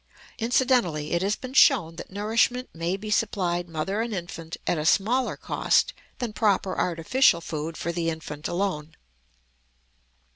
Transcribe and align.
Incidentally 0.39 1.11
it 1.11 1.21
has 1.21 1.35
been 1.35 1.53
shown 1.53 1.95
that 1.95 2.09
nourishment 2.09 2.67
may 2.73 2.97
be 2.97 3.11
supplied 3.11 3.69
mother 3.69 4.01
and 4.01 4.15
infant 4.15 4.57
at 4.65 4.79
a 4.79 4.83
smaller 4.83 5.37
cost 5.37 5.93
than 6.17 6.33
proper 6.33 6.75
artificial 6.75 7.39
food 7.39 7.77
for 7.77 7.91
the 7.91 8.09
infant 8.09 8.47
alone. 8.47 8.95